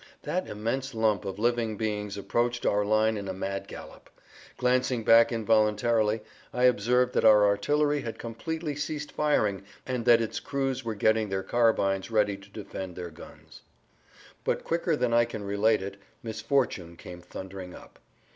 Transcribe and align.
That 0.23 0.47
immense 0.47 0.95
lump 0.95 1.25
of 1.25 1.37
living 1.37 1.77
beings 1.77 2.17
approached 2.17 2.65
our 2.65 2.83
line 2.83 3.17
in 3.17 3.27
a 3.27 3.35
mad 3.35 3.67
gallop. 3.67 4.09
Glancing 4.57 5.03
back 5.03 5.31
involuntarily 5.31 6.21
I 6.51 6.63
observed 6.63 7.13
that 7.13 7.23
our 7.23 7.45
artillery 7.45 8.01
had 8.01 8.17
completely 8.17 8.75
ceased 8.75 9.11
firing 9.11 9.63
and 9.85 10.05
that 10.05 10.19
its 10.19 10.39
crews 10.39 10.83
were 10.83 10.95
getting 10.95 11.29
their 11.29 11.43
carbines 11.43 12.09
ready 12.09 12.35
to 12.35 12.49
defend 12.49 12.95
their 12.95 13.11
guns. 13.11 13.61
But 14.43 14.63
quicker 14.63 14.95
than 14.95 15.13
I 15.13 15.23
can 15.25 15.43
relate 15.43 15.83
it 15.83 15.97
misfortune 16.23 16.95
came 16.95 17.21
thundering 17.21 17.75
up. 17.75 17.99